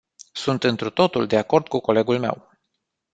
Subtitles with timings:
[0.31, 2.49] Sunt întru totul de acord cu colegul meu.